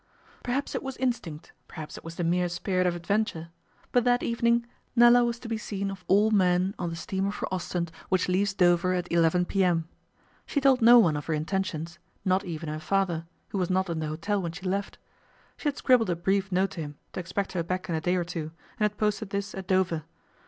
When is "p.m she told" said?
9.45-10.81